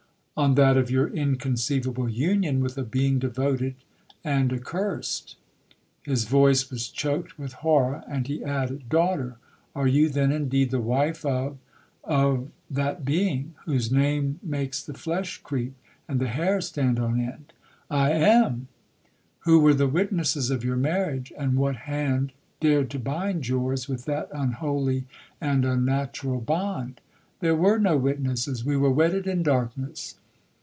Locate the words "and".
4.23-4.51, 8.07-8.25, 16.07-16.19, 21.37-21.55, 25.39-25.65